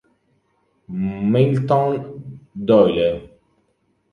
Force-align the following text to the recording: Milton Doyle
Milton 1.31 1.87
Doyle 2.55 3.29